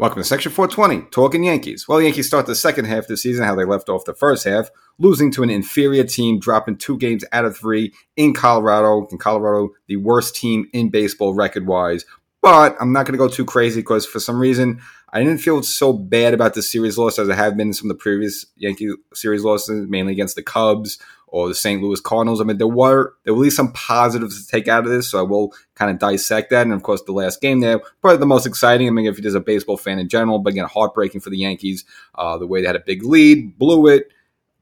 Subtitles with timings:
[0.00, 1.88] Welcome to Section 420, Talking Yankees.
[1.88, 4.14] Well, the Yankees start the second half of the season how they left off the
[4.14, 9.08] first half, losing to an inferior team, dropping two games out of three in Colorado.
[9.10, 12.04] In Colorado, the worst team in baseball record wise.
[12.48, 14.80] But I'm not going to go too crazy because for some reason,
[15.10, 17.90] I didn't feel so bad about the series loss as I have been in some
[17.90, 21.82] of the previous Yankee series losses, mainly against the Cubs or the St.
[21.82, 22.40] Louis Cardinals.
[22.40, 25.10] I mean, there were there were at least some positives to take out of this,
[25.10, 26.62] so I will kind of dissect that.
[26.62, 28.88] And of course, the last game there, probably the most exciting.
[28.88, 31.36] I mean, if you're just a baseball fan in general, but again, heartbreaking for the
[31.36, 31.84] Yankees.
[32.14, 34.10] Uh, the way they had a big lead, blew it,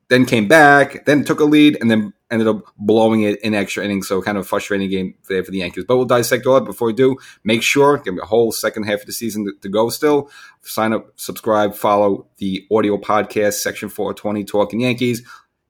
[0.09, 3.85] then came back, then took a lead, and then ended up blowing it in extra
[3.85, 4.09] innings.
[4.09, 5.85] So kind of frustrating game there for the Yankees.
[5.87, 7.17] But we'll dissect all that before we do.
[7.45, 10.31] Make sure, give me a whole second half of the season to, to, go still.
[10.63, 15.23] Sign up, subscribe, follow the audio podcast, Section 420 Talking Yankees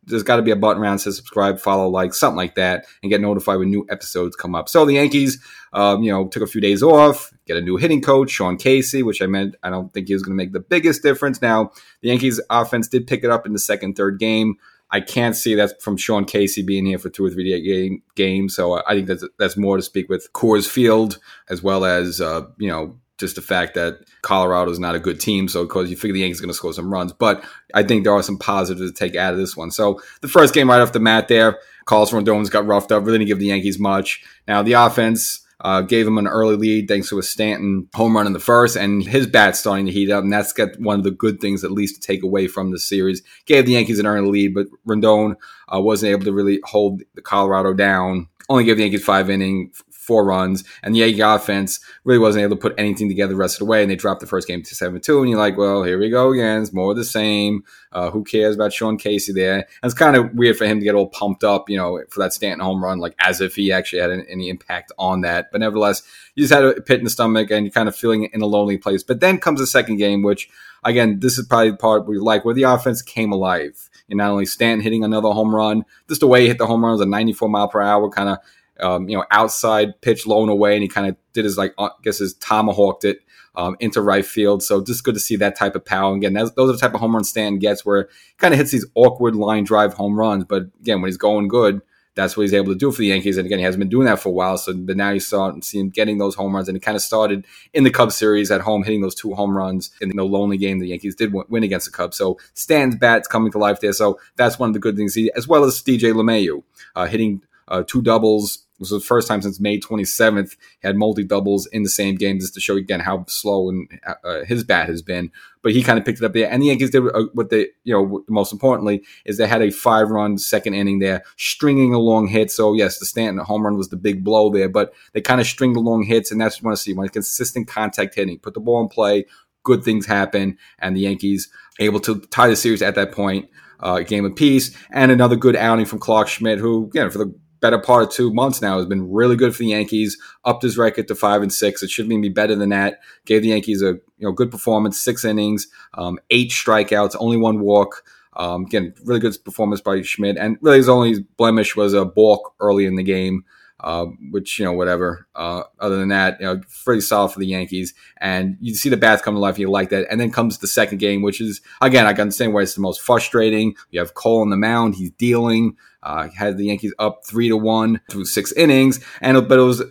[0.06, 3.10] there's got to be a button around says subscribe, follow, like something like that, and
[3.10, 4.68] get notified when new episodes come up.
[4.68, 8.00] So the Yankees, um, you know, took a few days off, get a new hitting
[8.00, 10.60] coach, Sean Casey, which I meant I don't think he was going to make the
[10.60, 11.42] biggest difference.
[11.42, 14.56] Now the Yankees offense did pick it up in the second, third game.
[14.90, 18.54] I can't see that from Sean Casey being here for two or three game, games.
[18.54, 22.46] So I think that's that's more to speak with Coors Field as well as uh,
[22.58, 25.48] you know just the fact that Colorado is not a good team.
[25.48, 27.42] So, because you figure the Yankees are going to score some runs, but
[27.74, 29.70] I think there are some positives to take out of this one.
[29.70, 33.04] So, the first game right off the mat there, Carlos Rodon's got roughed up.
[33.04, 34.22] Really didn't give the Yankees much.
[34.46, 35.45] Now, the offense.
[35.66, 38.76] Uh, gave him an early lead thanks to a Stanton home run in the first,
[38.76, 41.64] and his bat's starting to heat up, and that's got one of the good things
[41.64, 43.20] at least to take away from the series.
[43.46, 45.34] Gave the Yankees an early lead, but Rodon
[45.74, 48.28] uh, wasn't able to really hold the Colorado down.
[48.48, 49.72] Only gave the Yankees five inning,
[50.06, 53.56] four runs, and the Yankee offense really wasn't able to put anything together the rest
[53.56, 55.20] of the way, and they dropped the first game to 7 2.
[55.20, 56.62] And you're like, well, here we go again.
[56.62, 57.64] It's more of the same.
[57.92, 59.54] Uh, who cares about Sean Casey there?
[59.54, 62.20] And it's kind of weird for him to get all pumped up, you know, for
[62.20, 65.50] that Stanton home run, like as if he actually had any impact on that.
[65.50, 66.02] But nevertheless,
[66.34, 68.46] you just had a pit in the stomach and you're kind of feeling in a
[68.46, 69.02] lonely place.
[69.02, 70.48] But then comes the second game, which,
[70.84, 73.88] again, this is probably the part we like, where the offense came alive.
[74.08, 76.84] And not only Stanton hitting another home run, just the way he hit the home
[76.84, 78.38] run was a 94 mile per hour kind of
[78.80, 81.74] um, you know, outside pitch low and away, and he kind of did his like,
[81.78, 83.20] I guess his tomahawked it
[83.56, 84.62] um, into right field.
[84.62, 86.12] So just good to see that type of power.
[86.12, 88.58] And again, those are the type of home run Stan gets where he kind of
[88.58, 90.44] hits these awkward line drive home runs.
[90.44, 91.80] But again, when he's going good,
[92.16, 93.36] that's what he's able to do for the Yankees.
[93.36, 94.56] And again, he hasn't been doing that for a while.
[94.56, 97.02] So but now you saw see him getting those home runs, and it kind of
[97.02, 100.56] started in the Cubs series at home, hitting those two home runs in the lonely
[100.56, 102.16] game the Yankees did win against the Cubs.
[102.16, 103.92] So Stan's bat's coming to life there.
[103.92, 106.62] So that's one of the good things, he, as well as DJ LeMahieu
[106.96, 110.96] uh, hitting uh, two doubles this was the first time since May 27th he had
[110.96, 113.88] multi doubles in the same game, just to show again how slow and
[114.22, 115.30] uh, his bat has been.
[115.62, 117.68] But he kind of picked it up there, and the Yankees did uh, what they,
[117.84, 122.28] you know, most importantly is they had a five run second inning there, stringing along
[122.28, 122.54] hits.
[122.54, 125.46] So yes, the Stanton home run was the big blow there, but they kind of
[125.46, 128.52] stringed along hits, and that's what you want to see when consistent contact hitting, put
[128.52, 129.24] the ball in play,
[129.62, 131.48] good things happen, and the Yankees
[131.80, 133.48] able to tie the series at that point.
[133.78, 137.34] Uh, game peace and another good outing from Clarke Schmidt, who, you know, for the
[137.60, 140.18] better part of two months now has been really good for the Yankees.
[140.44, 141.82] Upped his record to five and six.
[141.82, 143.00] It should be better than that.
[143.24, 147.60] Gave the Yankees a you know good performance, six innings, um, eight strikeouts, only one
[147.60, 148.04] walk.
[148.34, 152.54] Um, again, really good performance by Schmidt, and really his only blemish was a balk
[152.60, 153.44] early in the game.
[153.78, 155.26] Uh, which you know whatever.
[155.34, 157.92] Uh, other than that, you know, pretty solid for the Yankees.
[158.18, 160.06] And you see the bats come to life, you like that.
[160.10, 162.80] And then comes the second game, which is again, I can understand why it's the
[162.80, 163.74] most frustrating.
[163.90, 165.76] You have Cole on the mound, he's dealing.
[166.02, 169.82] Uh, had the Yankees up three to one through six innings, and but it was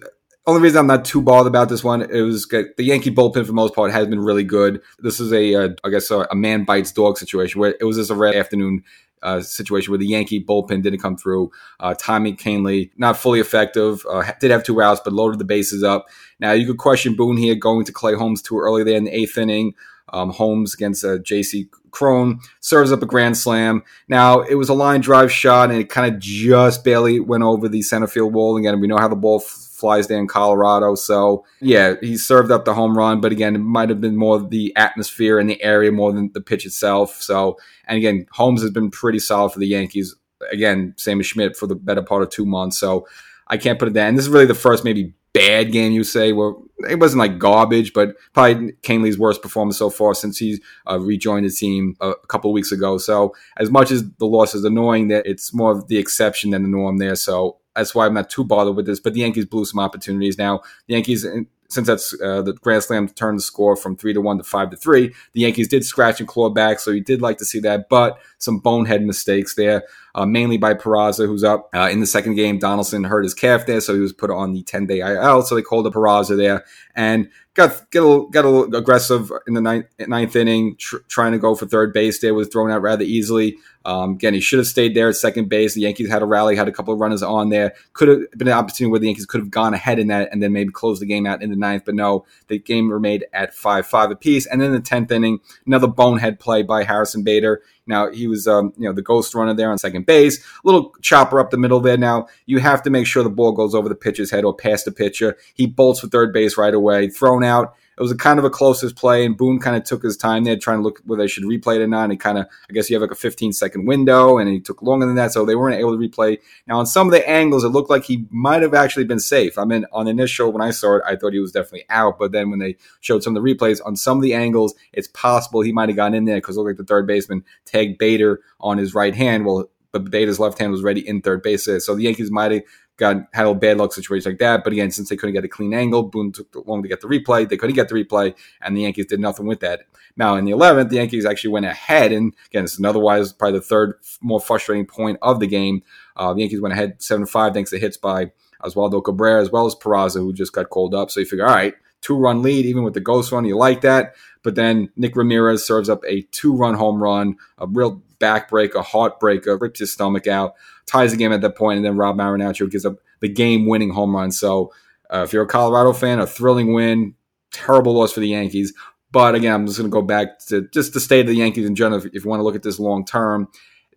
[0.48, 3.44] only reason I'm not too bothered about this one it was the Yankee bullpen for
[3.44, 4.82] the most part has been really good.
[5.00, 7.98] This is a, uh, I guess, a, a, man bites dog situation where it was
[7.98, 8.84] just a red afternoon
[9.24, 11.52] uh, situation where the Yankee bullpen didn't come through.
[11.80, 14.06] Uh, Tommy Kahnle not fully effective.
[14.10, 16.08] Uh, did have two outs, but loaded the bases up.
[16.40, 19.16] Now you could question Boone here going to Clay Holmes too early there in the
[19.16, 19.74] eighth inning.
[20.10, 21.68] Um, Holmes against uh, J.C.
[21.92, 23.84] Cron serves up a grand slam.
[24.08, 27.68] Now it was a line drive shot, and it kind of just barely went over
[27.68, 28.56] the center field wall.
[28.58, 29.75] Again, we know how the ball f-
[30.08, 33.22] there in Colorado, so yeah, he served up the home run.
[33.22, 36.42] But again, it might have been more the atmosphere in the area more than the
[36.42, 37.22] pitch itself.
[37.22, 40.16] So, and again, Holmes has been pretty solid for the Yankees.
[40.52, 42.78] Again, same as Schmidt for the better part of two months.
[42.78, 43.08] So
[43.48, 44.10] I can't put it down.
[44.10, 46.32] And this is really the first maybe bad game you say.
[46.32, 51.00] Well, it wasn't like garbage, but probably Kahnle's worst performance so far since he uh,
[51.00, 52.98] rejoined the team a, a couple weeks ago.
[52.98, 56.64] So as much as the loss is annoying, that it's more of the exception than
[56.64, 57.16] the norm there.
[57.16, 59.00] So that's why I'm not too bothered with this.
[59.00, 60.38] But the Yankees blew some opportunities.
[60.38, 61.26] Now the Yankees
[61.70, 64.70] since that's uh, the Grand Slam turned the score from three to one to five
[64.70, 65.14] to three.
[65.34, 68.20] The Yankees did scratch and claw back, so you did like to see that, but
[68.38, 69.84] some bonehead mistakes there.
[70.16, 72.58] Uh, mainly by Peraza, who's up uh, in the second game.
[72.58, 75.42] Donaldson hurt his calf there, so he was put on the 10 day IL.
[75.42, 76.64] So they called up Peraza there
[76.96, 80.98] and got get a little, got a little aggressive in the ninth, ninth inning, tr-
[81.10, 82.22] trying to go for third base.
[82.22, 83.58] There was thrown out rather easily.
[83.84, 85.74] Um, again, he should have stayed there at second base.
[85.74, 87.76] The Yankees had a rally, had a couple of runners on there.
[87.94, 90.42] Could have been an opportunity where the Yankees could have gone ahead in that and
[90.42, 91.84] then maybe closed the game out in the ninth.
[91.86, 94.46] But no, the game remained at five five apiece.
[94.46, 97.62] And then the tenth inning, another bonehead play by Harrison Bader.
[97.88, 100.40] Now he was, um, you know, the ghost runner there on second base.
[100.40, 101.98] A Little chopper up the middle there.
[101.98, 104.86] Now you have to make sure the ball goes over the pitcher's head or past
[104.86, 105.38] the pitcher.
[105.54, 107.10] He bolts for third base right away.
[107.10, 110.04] Thrown out it was a kind of a closest play, and Boone kind of took
[110.04, 112.04] his time there trying to look whether they should replay it or not.
[112.04, 114.60] And he kind of, I guess you have like a 15 second window, and he
[114.60, 116.40] took longer than that, so they weren't able to replay.
[116.68, 119.58] Now, on some of the angles, it looked like he might have actually been safe.
[119.58, 122.32] I mean, on initial, when I saw it, I thought he was definitely out, but
[122.32, 125.62] then when they showed some of the replays, on some of the angles, it's possible
[125.62, 128.42] he might have gotten in there because it looked like the third baseman tagged Bader
[128.60, 129.46] on his right hand.
[129.46, 131.64] Well, but Bader's left hand was ready in third base.
[131.64, 132.64] So the Yankees might have
[132.98, 134.64] got had a bad luck situation like that.
[134.64, 137.08] But again, since they couldn't get a clean angle, Boone took long to get the
[137.08, 137.48] replay.
[137.48, 139.82] They couldn't get the replay, and the Yankees did nothing with that.
[140.18, 143.60] Now in the 11th, the Yankees actually went ahead, and again, it's an otherwise probably
[143.60, 145.84] the third more frustrating point of the game.
[146.16, 148.32] Uh, the Yankees went ahead seven five thanks to hits by
[148.64, 151.12] Oswaldo Cabrera as well as Peraza, who just got called up.
[151.12, 153.82] So you figure, all right, two run lead, even with the ghost run, you like
[153.82, 154.16] that.
[154.44, 159.60] But then Nick Ramirez serves up a two run home run, a real backbreaker, heartbreaker,
[159.60, 162.86] rips his stomach out, ties the game at that point, and then Rob Marinaccio gives
[162.86, 164.32] up the game winning home run.
[164.32, 164.72] So
[165.10, 167.16] uh, if you're a Colorado fan, a thrilling win,
[167.52, 168.74] terrible loss for the Yankees.
[169.12, 171.66] But again, I'm just going to go back to just the state of the Yankees
[171.66, 172.06] in general.
[172.06, 173.48] If, you want to look at this long term,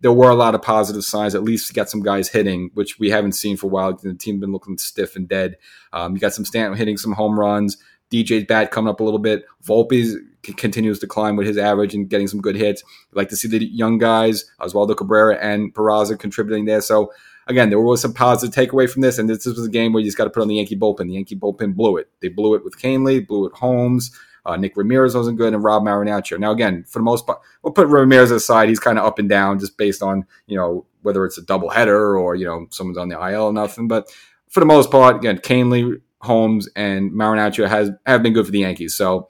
[0.01, 3.09] there were a lot of positive signs, at least get some guys hitting, which we
[3.09, 3.93] haven't seen for a while.
[3.93, 5.57] The team been looking stiff and dead.
[5.91, 7.77] Um, you got some Stanton hitting some home runs.
[8.11, 9.45] DJ's bat coming up a little bit.
[9.63, 12.83] Volpe's continues to climb with his average and getting some good hits.
[13.11, 16.81] I'd like to see the young guys, Oswaldo Cabrera and Peraza, contributing there.
[16.81, 17.11] So
[17.47, 20.07] again, there was some positive takeaway from this, and this, was a game where you
[20.07, 21.07] just got to put on the Yankee bullpen.
[21.07, 22.09] The Yankee bullpen blew it.
[22.21, 24.11] They blew it with Kahnle, blew it Holmes.
[24.45, 26.39] Uh, Nick Ramirez wasn't good, and Rob Marinaccio.
[26.39, 28.69] Now, again, for the most part, we'll put Ramirez aside.
[28.69, 31.69] He's kind of up and down, just based on you know whether it's a double
[31.69, 33.87] header or you know someone's on the IL or nothing.
[33.87, 34.09] But
[34.47, 38.59] for the most part, again, Kahnle, Holmes, and Marinaccio has have been good for the
[38.59, 38.95] Yankees.
[38.95, 39.27] So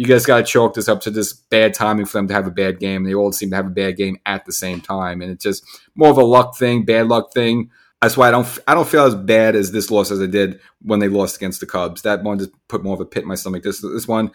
[0.00, 2.46] you guys got to chalk this up to this bad timing for them to have
[2.46, 3.04] a bad game.
[3.04, 5.62] They all seem to have a bad game at the same time, and it's just
[5.94, 7.70] more of a luck thing, bad luck thing.
[8.00, 10.58] That's why I don't I don't feel as bad as this loss as I did
[10.80, 12.00] when they lost against the Cubs.
[12.00, 13.62] That one just put more of a pit in my stomach.
[13.62, 14.30] This this one,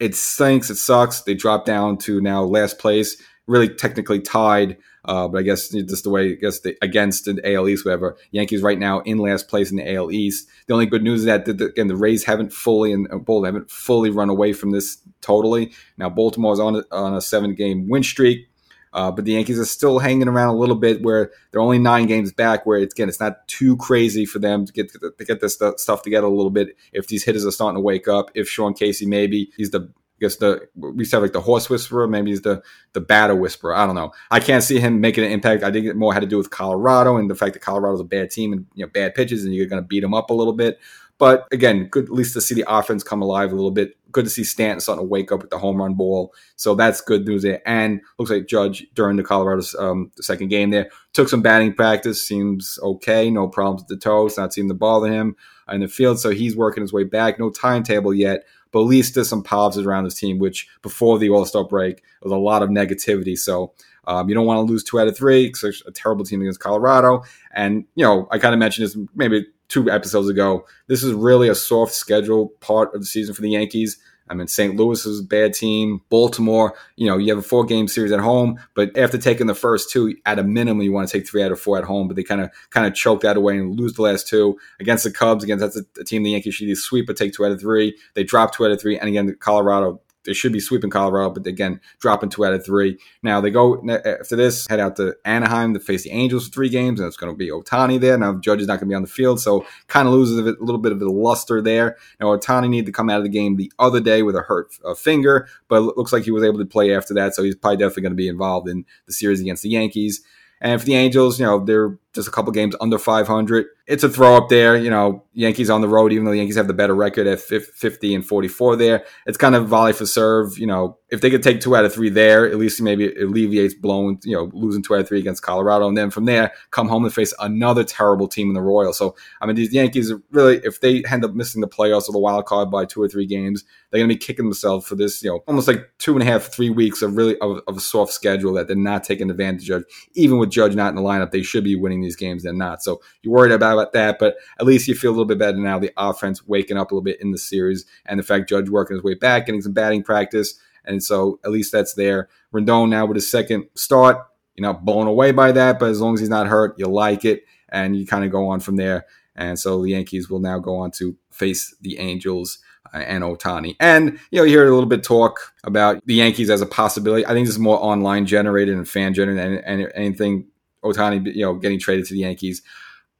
[0.00, 0.68] it stinks.
[0.68, 1.20] It sucks.
[1.20, 4.76] They dropped down to now last place, really technically tied
[5.08, 8.18] uh, but I guess just the way I guess the, against the AL East, whatever.
[8.30, 10.46] Yankees right now in last place in the AL East.
[10.66, 13.70] The only good news is that the, again the Rays haven't fully and uh, haven't
[13.70, 15.72] fully run away from this totally.
[15.96, 18.48] Now Baltimore's on on a seven game win streak.
[18.92, 22.06] Uh, but the Yankees are still hanging around a little bit where they're only nine
[22.06, 25.40] games back, where it's, again, it's not too crazy for them to get to get
[25.40, 26.74] this stuff together a little bit.
[26.92, 30.24] If these hitters are starting to wake up, if Sean Casey maybe he's the I
[30.24, 32.62] guess the we said like the horse whisperer, maybe he's the
[32.92, 33.74] the batter whisperer.
[33.74, 34.12] I don't know.
[34.30, 35.62] I can't see him making an impact.
[35.62, 38.04] I think it more had to do with Colorado and the fact that Colorado's a
[38.04, 40.34] bad team and you know bad pitches and you're going to beat them up a
[40.34, 40.78] little bit.
[41.18, 43.96] But again, good at least to see the offense come alive a little bit.
[44.10, 46.32] Good to see Stanton starting to wake up with the home run ball.
[46.56, 47.60] So that's good news there.
[47.66, 52.22] And looks like Judge during the Colorado's um, second game there took some batting practice.
[52.22, 53.30] Seems okay.
[53.30, 54.36] No problems with the toes.
[54.36, 55.36] Not seeming to bother him
[55.70, 56.18] in the field.
[56.18, 57.38] So he's working his way back.
[57.38, 61.30] No timetable yet but at least there's some positives around his team, which before the
[61.30, 63.36] All Star break was a lot of negativity.
[63.36, 63.72] So
[64.06, 66.60] um, you don't want to lose two out of three because a terrible team against
[66.60, 67.22] Colorado.
[67.52, 70.66] And, you know, I kind of mentioned this maybe two episodes ago.
[70.86, 73.98] This is really a soft schedule part of the season for the Yankees.
[74.30, 74.76] I mean, St.
[74.76, 76.02] Louis is a bad team.
[76.10, 79.54] Baltimore, you know, you have a four game series at home, but after taking the
[79.54, 82.08] first two, at a minimum, you want to take three out of four at home.
[82.08, 85.04] But they kind of kind of choke that away and lose the last two against
[85.04, 85.44] the Cubs.
[85.44, 87.60] Against that's a, a team the Yankees should either sweep or take two out of
[87.60, 87.96] three.
[88.14, 91.46] They drop two out of three, and again, Colorado they should be sweeping Colorado, but
[91.46, 92.98] again, dropping two out of three.
[93.22, 96.68] Now they go after this, head out to Anaheim to face the Angels for three
[96.68, 98.18] games, and it's going to be Ohtani there.
[98.18, 100.42] Now Judge is not going to be on the field, so kind of loses a,
[100.42, 101.96] little bit of the luster there.
[102.20, 104.68] Now Ohtani needed to come out of the game the other day with a hurt
[104.84, 107.56] uh, finger, but it looks like he was able to play after that, so he's
[107.56, 110.22] probably definitely going to be involved in the series against the Yankees.
[110.60, 113.66] And for the Angels, you know, they're just a couple games under 500.
[113.86, 114.76] It's a throw up there.
[114.76, 117.40] You know, Yankees on the road, even though the Yankees have the better record at
[117.40, 119.04] 50 and 44 there.
[119.24, 120.58] It's kind of volley for serve.
[120.58, 123.22] You know, if they could take two out of three there, at least maybe it
[123.22, 125.86] alleviates blowing, you know, losing two out of three against Colorado.
[125.86, 128.98] And then from there, come home and face another terrible team in the Royals.
[128.98, 132.18] So, I mean, these Yankees really, if they end up missing the playoffs or the
[132.18, 135.22] wild card by two or three games, they're going to be kicking themselves for this,
[135.22, 137.80] you know, almost like two and a half, three weeks of really of, of a
[137.80, 139.84] soft schedule that they're not taking advantage of.
[140.14, 142.42] Even with Judge not in the lineup, they should be winning these games.
[142.42, 142.82] They're not.
[142.82, 145.78] So you're worried about that, but at least you feel a little bit better now.
[145.78, 148.96] The offense waking up a little bit in the series, and the fact Judge working
[148.96, 152.28] his way back, getting some batting practice, and so at least that's there.
[152.52, 156.14] Rendon now with his second start, you're not blown away by that, but as long
[156.14, 159.06] as he's not hurt, you like it, and you kind of go on from there.
[159.36, 162.58] And so the Yankees will now go on to face the Angels
[162.92, 163.76] uh, and Ohtani.
[163.78, 167.24] And you know, you hear a little bit talk about the Yankees as a possibility.
[167.24, 170.48] I think this is more online generated and fan generated, and, and anything
[170.84, 172.62] Ohtani, you know, getting traded to the Yankees.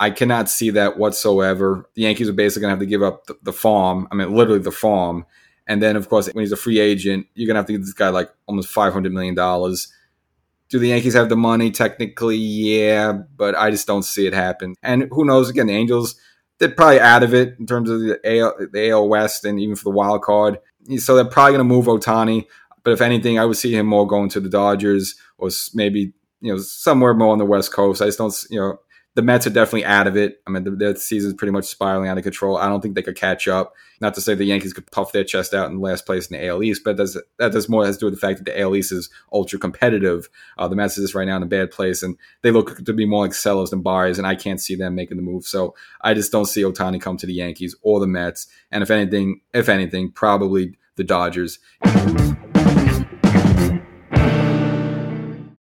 [0.01, 1.89] I cannot see that whatsoever.
[1.95, 4.07] The Yankees are basically going to have to give up the, the, farm.
[4.13, 5.27] I mean, literally the farm.
[5.67, 7.83] And then, of course, when he's a free agent, you're going to have to give
[7.83, 9.35] this guy like almost $500 million.
[9.35, 11.71] Do the Yankees have the money?
[11.71, 14.77] Technically, yeah, but I just don't see it happen.
[14.83, 15.51] And who knows?
[15.51, 16.15] Again, the Angels,
[16.59, 19.77] they're probably out of it in terms of the AL, the AL West and even
[19.77, 20.59] for the wild card.
[20.99, 22.47] So they're probably going to move Ohtani.
[22.85, 26.53] But if anything, I would see him more going to the Dodgers or maybe you
[26.53, 28.03] know somewhere more on the West Coast.
[28.03, 28.79] I just don't you know
[29.19, 30.41] the Mets are definitely out of it.
[30.47, 32.57] I mean, the, the season's pretty much spiraling out of control.
[32.57, 33.75] I don't think they could catch up.
[34.01, 36.47] Not to say the Yankees could puff their chest out in last place in the
[36.47, 38.61] AL East, but does, that does more has to do with the fact that the
[38.61, 40.29] AL East is ultra competitive.
[40.57, 43.07] Uh, the Mets is right now in a bad place, and they look to be
[43.07, 45.45] more like sellers than buyers, and I can't see them making the move.
[45.47, 48.47] So I just don't see Ohtani come to the Yankees or the Mets.
[48.71, 51.59] And if anything, if anything, probably the Dodgers.